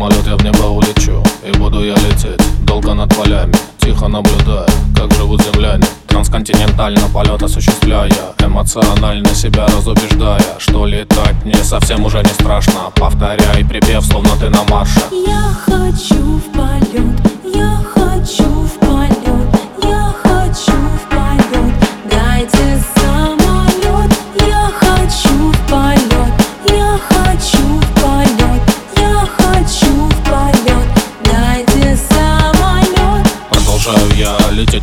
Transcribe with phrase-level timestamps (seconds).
[0.00, 1.22] самолет я в небо улечу.
[1.46, 3.52] И буду я лететь долго над полями.
[3.78, 5.84] Тихо наблюдая, как живут земляне.
[6.06, 12.90] Трансконтинентально полет осуществляя Эмоционально себя разубеждая Что летать мне совсем уже не страшно.
[12.94, 15.02] Повторяй припев, словно ты на марше.
[15.26, 17.20] Я хочу в полет,
[17.54, 18.49] я хочу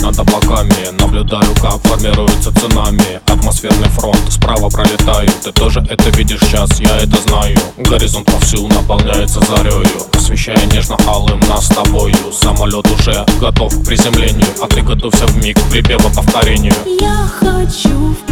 [0.08, 0.90] над облаками.
[1.00, 3.20] Наблюдаю, как формируется цунами.
[3.26, 5.30] Атмосферный фронт справа пролетаю.
[5.44, 7.58] Ты тоже это видишь сейчас, я это знаю.
[7.78, 9.86] Горизонт вовсю наполняется зарею.
[10.14, 12.16] Освещая нежно-алым нас с тобою.
[12.32, 14.48] Самолет уже готов к приземлению.
[14.62, 16.74] А ты готовься в миг припева повторению.
[17.02, 18.27] Я хочу в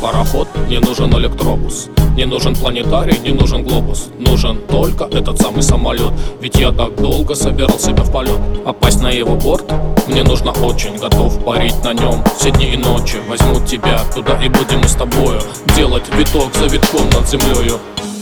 [0.00, 1.88] пароход, не нужен электробус.
[2.16, 4.08] Не нужен планетарий, не нужен глобус.
[4.18, 6.12] Нужен только этот самый самолет.
[6.40, 8.40] Ведь я так долго собирал себя в полет.
[8.64, 9.72] Попасть на его борт?
[10.08, 12.24] Мне нужно очень Готов парить на нем.
[12.38, 15.40] Все дни и ночи Возьму тебя туда и будем мы с тобою
[15.76, 17.78] Делать виток за витком над землею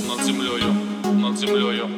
[0.09, 0.75] Над землею,
[1.15, 1.96] над землею